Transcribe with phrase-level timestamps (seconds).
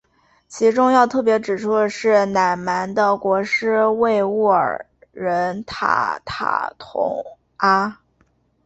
[0.47, 7.23] 其中要特别指出的是乃蛮的国师畏兀儿人塔塔统
[7.57, 7.99] 阿。